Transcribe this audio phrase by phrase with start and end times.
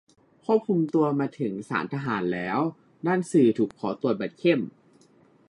[0.45, 2.59] ควบคุมตัวมาถึงศาลทหารแล้ว
[3.07, 4.59] ด้านสื่อถูกขอตรวจบัตรเข้ม